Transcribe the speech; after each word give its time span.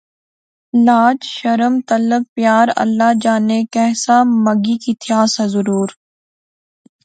لاج، 0.85 1.17
شرم، 1.37 1.73
تعلق، 1.87 2.23
پیار، 2.35 2.67
اللہ 2.83 3.09
جانے 3.23 3.59
کہہ 3.73 3.93
سا 4.03 4.15
مگی 4.43 4.75
کی 4.83 4.93
تھیا 5.01 5.21
سا 5.33 5.43
ضرور 5.53 5.89